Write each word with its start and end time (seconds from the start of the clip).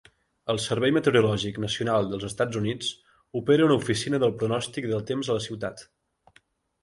El 0.51 0.59
Servei 0.61 0.93
Meteorològic 0.93 1.57
Nacional 1.65 2.07
dels 2.13 2.23
Estats 2.29 2.59
Units 2.61 2.89
opera 3.41 3.67
una 3.67 3.77
oficina 3.83 4.21
del 4.23 4.33
pronòstic 4.41 4.87
del 4.93 5.03
temps 5.11 5.29
a 5.29 5.35
la 5.41 5.45
ciutat. 5.49 5.85